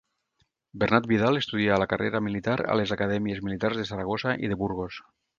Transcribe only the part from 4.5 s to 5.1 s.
de Burgos.